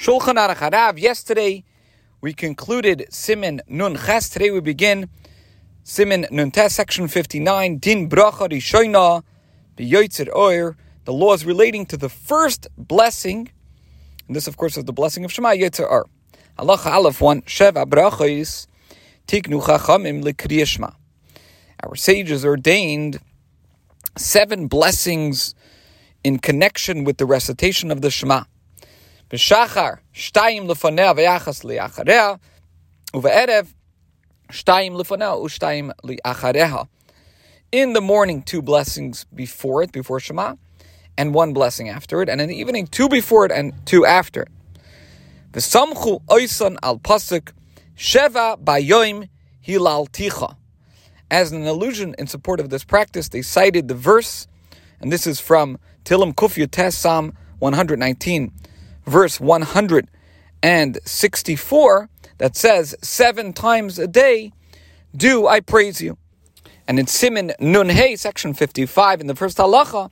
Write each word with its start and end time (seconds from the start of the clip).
Shulchan 0.00 0.36
Aruch 0.36 0.56
Harav. 0.56 0.98
Yesterday 0.98 1.62
we 2.22 2.32
concluded 2.32 3.04
Simin 3.10 3.60
Nun 3.68 3.98
Ches. 3.98 4.30
Today 4.30 4.50
we 4.50 4.60
begin 4.60 5.10
Simin 5.84 6.26
Nun 6.30 6.50
Tes, 6.50 6.74
section 6.74 7.06
59, 7.06 7.76
Din 7.76 8.08
Bracha 8.08 8.48
Rishoina 8.48 9.22
B'Yotzir 9.76 10.34
Oir, 10.34 10.78
the 11.04 11.12
laws 11.12 11.44
relating 11.44 11.84
to 11.84 11.98
the 11.98 12.08
first 12.08 12.66
blessing, 12.78 13.50
and 14.26 14.34
this 14.34 14.46
of 14.46 14.56
course 14.56 14.78
is 14.78 14.84
the 14.84 14.92
blessing 14.94 15.22
of 15.26 15.30
Shema 15.30 15.50
Yotzer 15.50 15.86
Or. 15.86 16.06
Halacha 16.58 16.86
Aleph 16.86 17.20
1, 17.20 17.42
Sheva 17.42 17.84
Brachos 17.84 18.68
Tiknu 19.26 19.62
Chachamim 19.62 20.24
L'Kriyashma. 20.24 20.94
Our 21.84 21.94
sages 21.94 22.42
ordained 22.42 23.20
seven 24.16 24.66
blessings 24.66 25.54
in 26.24 26.38
connection 26.38 27.04
with 27.04 27.18
the 27.18 27.26
recitation 27.26 27.90
of 27.90 28.00
the 28.00 28.10
Shema. 28.10 28.44
In 29.30 29.38
the 37.92 38.00
morning, 38.00 38.42
two 38.42 38.60
blessings 38.60 39.24
before 39.32 39.84
it, 39.84 39.92
before 39.92 40.18
Shema, 40.18 40.56
and 41.16 41.32
one 41.32 41.52
blessing 41.52 41.88
after 41.88 42.22
it, 42.22 42.28
and 42.28 42.40
in 42.40 42.48
the 42.48 42.56
evening, 42.56 42.88
two 42.88 43.08
before 43.08 43.46
it 43.46 43.52
and 43.52 43.72
two 43.86 44.04
after 44.04 44.42
it. 44.42 44.48
V'samchu 45.52 46.24
oisan 46.26 46.76
al 46.82 46.98
pasuk, 46.98 47.52
sheva 47.96 48.60
bayoim 48.60 49.28
hilal 49.60 50.08
ticha. 50.08 50.56
As 51.30 51.52
an 51.52 51.64
allusion 51.68 52.16
in 52.18 52.26
support 52.26 52.58
of 52.58 52.70
this 52.70 52.82
practice, 52.82 53.28
they 53.28 53.42
cited 53.42 53.86
the 53.86 53.94
verse, 53.94 54.48
and 55.00 55.12
this 55.12 55.24
is 55.24 55.38
from 55.38 55.78
Tilim 56.04 56.34
Kufya 56.34 56.68
Tes 56.68 56.98
Psalm 56.98 57.32
119, 57.60 58.50
verse 59.10 59.38
164, 59.40 62.08
that 62.38 62.56
says, 62.56 62.96
Seven 63.02 63.52
times 63.52 63.98
a 63.98 64.06
day 64.06 64.52
do 65.14 65.46
I 65.46 65.60
praise 65.60 66.00
you. 66.00 66.16
And 66.86 66.98
in 66.98 67.06
Simin 67.06 67.52
Nun 67.60 67.90
Hey, 67.90 68.16
section 68.16 68.54
55, 68.54 69.20
in 69.20 69.26
the 69.26 69.34
first 69.34 69.58
halacha, 69.58 70.10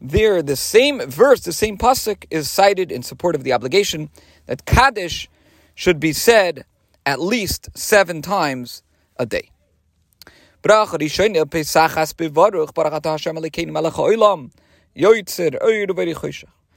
there 0.00 0.42
the 0.42 0.56
same 0.56 1.00
verse, 1.08 1.40
the 1.40 1.52
same 1.52 1.78
pasuk 1.78 2.24
is 2.30 2.50
cited 2.50 2.92
in 2.92 3.02
support 3.02 3.34
of 3.34 3.42
the 3.44 3.52
obligation 3.52 4.10
that 4.46 4.64
Kaddish 4.64 5.28
should 5.74 5.98
be 5.98 6.12
said 6.12 6.64
at 7.06 7.20
least 7.20 7.70
seven 7.76 8.22
times 8.22 8.82
a 9.16 9.26
day. 9.26 9.50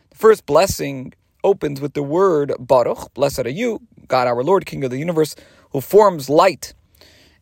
The 0.09 0.17
first 0.17 0.45
blessing 0.45 1.13
opens 1.43 1.81
with 1.81 1.93
the 1.93 2.03
word 2.03 2.53
Baruch, 2.59 3.13
blessed 3.13 3.45
are 3.45 3.49
you, 3.49 3.81
God 4.07 4.27
our 4.27 4.43
Lord, 4.43 4.65
King 4.65 4.83
of 4.83 4.91
the 4.91 4.97
universe, 4.97 5.35
who 5.71 5.81
forms 5.81 6.29
light 6.29 6.73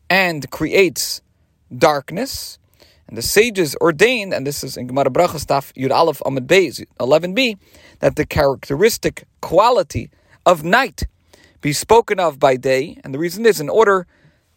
and 0.08 0.50
creates 0.50 1.22
darkness. 1.76 2.58
And 3.08 3.18
the 3.18 3.22
sages 3.22 3.76
ordained, 3.80 4.32
and 4.32 4.46
this 4.46 4.62
is 4.62 4.76
in 4.76 4.86
Gemara 4.86 5.10
Brachos 5.10 5.44
Daf 5.44 5.72
Yud 5.74 5.90
Aleph 5.90 6.22
Amid 6.24 6.46
Beis 6.46 6.84
11b, 7.00 7.58
that 7.98 8.16
the 8.16 8.24
characteristic 8.24 9.24
quality 9.40 10.10
of 10.46 10.62
night 10.62 11.08
be 11.60 11.72
spoken 11.72 12.20
of 12.20 12.38
by 12.38 12.56
day. 12.56 12.98
And 13.02 13.12
the 13.12 13.18
reason 13.18 13.44
is 13.46 13.60
in 13.60 13.68
order 13.68 14.06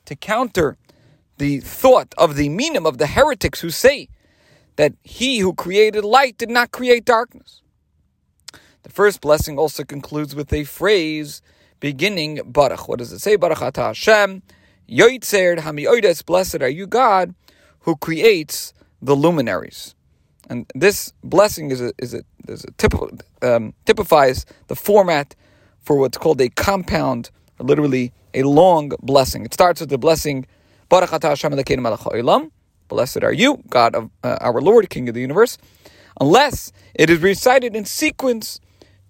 to 0.05 0.15
counter 0.15 0.77
the 1.37 1.59
thought 1.59 2.13
of 2.17 2.35
the 2.35 2.49
meaning 2.49 2.85
of 2.85 2.99
the 2.99 3.07
heretics 3.07 3.61
who 3.61 3.69
say 3.69 4.07
that 4.75 4.93
he 5.03 5.39
who 5.39 5.53
created 5.53 6.03
light 6.03 6.37
did 6.37 6.49
not 6.49 6.71
create 6.71 7.05
darkness. 7.05 7.61
The 8.83 8.89
first 8.89 9.21
blessing 9.21 9.57
also 9.57 9.83
concludes 9.85 10.35
with 10.35 10.51
a 10.51 10.65
phrase 10.65 11.41
beginning 11.79 12.41
Baruch. 12.45 12.87
What 12.89 12.99
does 12.99 13.13
it 13.13 13.19
say? 13.19 13.37
Baruch 13.37 13.61
Ata 13.61 13.81
Hashem, 13.81 14.43
Yoitzer 14.89 15.57
Hamioides, 15.57 16.25
blessed 16.25 16.61
are 16.61 16.69
you, 16.69 16.85
God, 16.85 17.33
who 17.81 17.95
creates 17.95 18.73
the 19.01 19.15
luminaries. 19.15 19.95
And 20.49 20.69
this 20.75 21.13
blessing 21.23 21.71
is 21.71 21.81
a, 21.81 21.93
is 21.97 22.13
a, 22.13 22.23
is 22.49 22.65
a 22.65 22.71
typical, 22.71 23.09
um, 23.41 23.73
typifies 23.85 24.45
the 24.67 24.75
format 24.75 25.33
for 25.81 25.95
what's 25.97 26.17
called 26.17 26.41
a 26.41 26.49
compound, 26.49 27.31
literally 27.59 28.11
a 28.33 28.43
long 28.43 28.91
blessing. 29.01 29.45
It 29.45 29.53
starts 29.53 29.79
with 29.79 29.89
the 29.89 29.97
blessing 29.97 30.45
Baruch 30.89 31.13
Ata 31.13 31.29
Hashem 31.29 31.53
Elokeinu 31.53 32.51
Blessed 32.89 33.23
are 33.23 33.33
you, 33.33 33.63
God 33.69 33.95
of 33.95 34.09
uh, 34.23 34.37
our 34.41 34.61
Lord, 34.61 34.89
King 34.89 35.07
of 35.07 35.15
the 35.15 35.21
universe, 35.21 35.57
unless 36.19 36.73
it 36.93 37.09
is 37.09 37.19
recited 37.19 37.75
in 37.75 37.85
sequence 37.85 38.59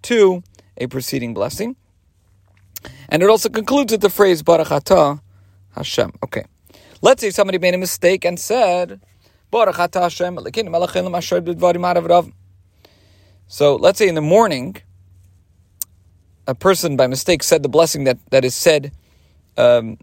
to 0.04 0.44
a 0.78 0.88
preceding 0.88 1.34
blessing. 1.34 1.76
And 3.10 3.24
it 3.24 3.30
also 3.30 3.50
concludes 3.50 3.92
with 3.92 4.02
the 4.02 4.10
phrase 4.10 4.44
Baruch 4.44 4.70
Hashem. 5.76 6.14
Okay. 6.24 6.46
Let's 7.02 7.22
say 7.22 7.32
somebody 7.32 7.58
made 7.60 7.74
a 7.74 7.78
mistake 7.78 8.26
and 8.26 8.40
said, 8.40 9.02
Baruch 9.52 9.76
Hashem 9.76 10.40
So 13.48 13.76
let's 13.76 13.98
say 14.00 14.08
in 14.08 14.16
the 14.16 14.22
morning, 14.22 14.78
a 16.48 16.56
person 16.56 16.96
by 16.98 17.08
mistake 17.08 17.44
said 17.44 17.64
the 17.64 17.70
blessing 17.70 18.04
that, 18.06 18.18
that 18.32 18.44
is 18.46 18.56
said, 18.56 18.92
um, 19.58 19.98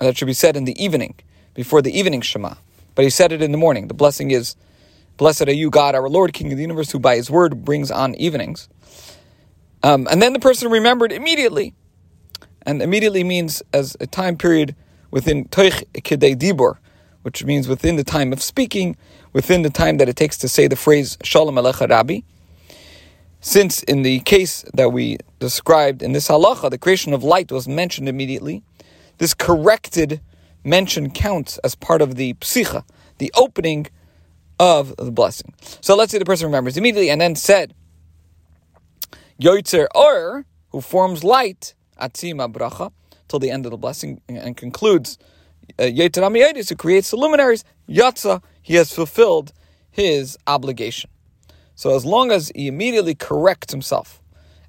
that 0.00 0.16
should 0.16 0.26
be 0.26 0.32
said 0.32 0.56
in 0.56 0.64
the 0.64 0.82
evening, 0.82 1.14
before 1.54 1.82
the 1.82 1.96
evening 1.96 2.20
Shema 2.20 2.54
but 2.94 3.04
he 3.04 3.10
said 3.10 3.32
it 3.32 3.42
in 3.42 3.52
the 3.52 3.58
morning. 3.58 3.88
The 3.88 3.94
blessing 3.94 4.30
is, 4.30 4.56
Blessed 5.16 5.48
are 5.48 5.52
you, 5.52 5.70
God, 5.70 5.94
our 5.94 6.08
Lord, 6.08 6.32
King 6.32 6.50
of 6.52 6.56
the 6.56 6.62
universe, 6.62 6.90
who 6.90 6.98
by 6.98 7.16
his 7.16 7.30
word 7.30 7.64
brings 7.64 7.90
on 7.90 8.14
evenings. 8.16 8.68
Um, 9.82 10.06
and 10.10 10.22
then 10.22 10.32
the 10.32 10.40
person 10.40 10.70
remembered 10.70 11.12
immediately. 11.12 11.74
And 12.64 12.80
immediately 12.80 13.24
means 13.24 13.62
as 13.72 13.96
a 14.00 14.06
time 14.06 14.36
period 14.36 14.76
within 15.10 15.46
Toich 15.46 15.84
Kedei 15.94 16.36
Dibor, 16.36 16.78
which 17.22 17.44
means 17.44 17.66
within 17.66 17.96
the 17.96 18.04
time 18.04 18.32
of 18.32 18.42
speaking, 18.42 18.96
within 19.32 19.62
the 19.62 19.70
time 19.70 19.96
that 19.98 20.08
it 20.08 20.16
takes 20.16 20.38
to 20.38 20.48
say 20.48 20.68
the 20.68 20.76
phrase 20.76 21.18
Shalom 21.22 21.56
Alecha 21.56 21.88
Rabbi. 21.88 22.20
Since 23.40 23.82
in 23.82 24.02
the 24.02 24.20
case 24.20 24.64
that 24.74 24.92
we 24.92 25.18
described 25.40 26.02
in 26.02 26.12
this 26.12 26.28
halacha, 26.28 26.70
the 26.70 26.78
creation 26.78 27.12
of 27.12 27.24
light 27.24 27.50
was 27.50 27.66
mentioned 27.66 28.08
immediately, 28.08 28.62
this 29.18 29.34
corrected 29.34 30.20
mention 30.62 31.10
counts 31.10 31.58
as 31.58 31.74
part 31.74 32.02
of 32.02 32.14
the 32.14 32.34
psicha, 32.34 32.84
the 33.18 33.32
opening 33.34 33.88
of 34.60 34.94
the 34.96 35.10
blessing. 35.10 35.52
So 35.80 35.96
let's 35.96 36.12
say 36.12 36.18
the 36.18 36.24
person 36.24 36.46
remembers 36.46 36.76
immediately 36.76 37.10
and 37.10 37.20
then 37.20 37.34
said, 37.34 37.74
Yoitzer 39.40 39.86
Or, 39.94 40.46
who 40.70 40.80
forms 40.80 41.24
light, 41.24 41.74
Atzima 42.00 42.52
Bracha, 42.52 42.92
till 43.28 43.38
the 43.38 43.50
end 43.50 43.66
of 43.66 43.70
the 43.70 43.78
blessing 43.78 44.20
and 44.28 44.56
concludes, 44.56 45.18
uh, 45.78 45.84
Yoitzer 45.84 46.22
Amiyadis, 46.22 46.68
who 46.68 46.76
creates 46.76 47.10
the 47.10 47.16
luminaries, 47.16 47.64
Yatza, 47.88 48.42
he 48.62 48.74
has 48.74 48.92
fulfilled 48.92 49.52
his 49.90 50.38
obligation. 50.46 51.10
So 51.74 51.94
as 51.96 52.04
long 52.04 52.30
as 52.30 52.52
he 52.54 52.68
immediately 52.68 53.14
corrects 53.14 53.72
himself, 53.72 54.20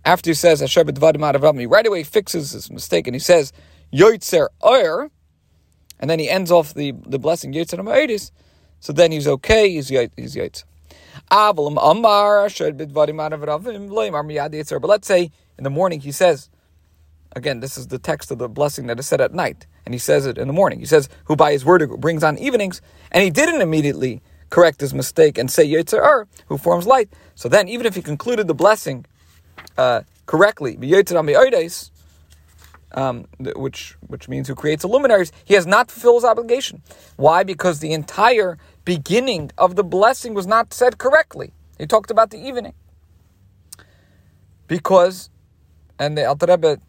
after 0.06 0.30
he 0.30 0.34
says, 0.34 0.62
Asher 0.62 0.84
right 0.84 1.88
away 1.88 2.04
fixes 2.04 2.52
his 2.52 2.72
mistake 2.72 3.08
and 3.08 3.16
he 3.16 3.20
says, 3.20 3.54
Yoitzer 3.94 4.48
Or, 4.62 5.12
and 6.00 6.10
then 6.10 6.20
he 6.20 6.30
ends 6.30 6.52
off 6.52 6.74
the, 6.74 6.94
the 7.06 7.20
blessing 7.20 7.54
Yitzhak 7.54 7.80
Ma'edis, 7.80 8.32
so 8.80 8.92
then 8.92 9.12
he's 9.12 9.28
okay, 9.28 9.70
he's 9.70 9.88
he's 10.18 10.36
Yitzhak. 14.52 14.82
But 14.82 14.88
let's 14.88 15.08
say 15.08 15.32
in 15.58 15.64
the 15.64 15.70
morning 15.70 16.02
he 16.02 16.12
says, 16.12 16.50
again, 17.36 17.60
this 17.60 17.78
is 17.78 17.88
the 17.88 18.00
text 18.00 18.32
of 18.32 18.38
the 18.38 18.48
blessing 18.48 18.88
that 18.88 19.00
is 19.00 19.08
said 19.08 19.22
at 19.22 19.34
night, 19.34 19.66
and 19.86 19.94
he 19.94 20.00
says 20.00 20.26
it 20.26 20.38
in 20.38 20.48
the 20.48 20.54
morning. 20.54 20.80
He 20.80 20.86
says, 20.86 21.10
who 21.26 21.36
by 21.36 21.52
his 21.52 21.66
word 21.66 21.90
brings 22.00 22.24
on 22.24 22.38
evenings, 22.38 22.82
and 23.12 23.24
he 23.24 23.30
didn't 23.30 23.62
immediately 23.62 24.22
correct 24.50 24.82
his 24.82 24.94
mistake 24.94 25.38
and 25.40 25.50
say 25.50 25.68
Yitzhak 25.68 26.28
who 26.46 26.58
forms 26.58 26.86
light. 26.86 27.10
So 27.36 27.50
then, 27.50 27.68
even 27.68 27.88
if 27.88 27.96
he 27.96 28.02
concluded 28.04 28.48
the 28.48 28.54
blessing 28.54 29.06
uh, 29.78 30.02
correctly, 30.28 30.78
um, 32.96 33.26
which 33.56 33.96
which 34.08 34.30
means 34.30 34.48
who 34.48 34.54
creates 34.54 34.84
the 34.84 34.88
luminaries, 34.88 35.32
he 35.44 35.56
has 35.56 35.66
not 35.66 35.90
fulfilled 35.90 36.18
his 36.18 36.26
obligation. 36.26 36.84
Why? 37.16 37.44
Because 37.44 37.80
the 37.80 37.94
entire 37.94 38.60
beginning 38.86 39.52
of 39.58 39.76
the 39.76 39.84
blessing 39.84 40.34
was 40.34 40.48
not 40.48 40.74
said 40.74 40.98
correctly. 40.98 41.54
He 41.78 41.86
talked 41.88 42.12
about 42.12 42.30
the 42.30 42.38
evening. 42.38 42.74
Because, 44.68 45.30
and 46.00 46.18
the 46.18 46.26
Alter 46.26 46.48
Rebbe 46.48 46.80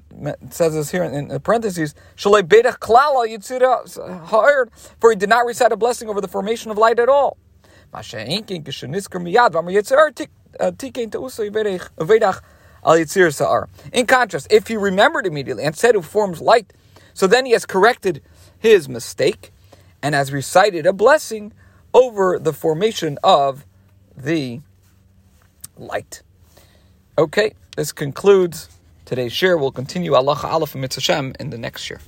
says 0.50 0.74
this 0.74 0.90
here 0.90 1.04
in, 1.04 1.28
the 1.28 1.40
parentheses, 1.40 1.94
for 2.16 2.40
he 5.10 5.16
did 5.16 5.28
not 5.28 5.46
recite 5.46 5.72
a 5.72 5.76
blessing 5.76 6.08
over 6.08 6.20
the 6.20 6.28
formation 6.28 6.70
of 6.70 6.78
light 6.78 6.98
at 6.98 7.08
all. 7.08 7.36
Uh, 12.84 13.04
Sa'ar. 13.30 13.68
In 13.92 14.06
contrast, 14.06 14.46
if 14.50 14.68
he 14.68 14.76
remembered 14.76 15.26
immediately 15.26 15.64
and 15.64 15.76
said 15.76 15.94
who 15.94 16.02
forms 16.02 16.40
light, 16.40 16.72
so 17.12 17.26
then 17.26 17.46
he 17.46 17.52
has 17.52 17.64
corrected 17.64 18.22
his 18.58 18.88
mistake 18.88 19.52
and 20.02 20.14
has 20.14 20.32
recited 20.32 20.86
a 20.86 20.92
blessing 20.92 21.52
over 21.94 22.38
the 22.38 22.52
formation 22.52 23.18
of 23.24 23.64
the 24.16 24.60
light. 25.78 26.22
Okay, 27.16 27.54
this 27.76 27.92
concludes 27.92 28.68
today's 29.04 29.32
share. 29.32 29.56
We'll 29.56 29.72
continue 29.72 30.14
Allah 30.14 30.38
Aleph 30.44 30.74
Mitzvah 30.74 31.32
in 31.40 31.50
the 31.50 31.58
next 31.58 31.82
share. 31.82 32.00